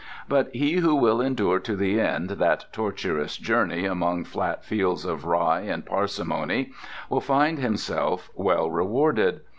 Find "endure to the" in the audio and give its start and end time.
1.21-1.99